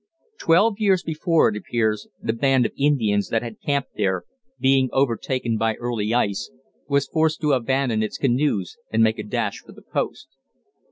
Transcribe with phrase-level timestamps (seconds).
[0.39, 4.23] Twelve years before, it appears, the band of Indians that had camped there,
[4.59, 6.49] being overtaken by early ice,
[6.87, 10.29] was forced to abandon its canoes and make a dash for the Post.